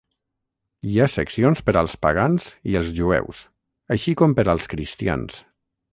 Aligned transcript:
Hi 0.91 0.95
ha 1.01 1.05
seccions 1.15 1.61
per 1.67 1.75
als 1.83 1.93
pagans 2.05 2.47
i 2.71 2.77
els 2.81 2.89
jueus, 3.01 3.43
així 3.97 4.19
com 4.23 4.35
per 4.41 4.47
als 4.55 4.73
cristians. 4.73 5.39